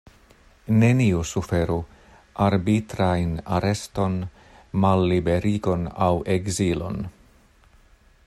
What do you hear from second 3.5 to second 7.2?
areston, malliberigon aŭ ekzilon.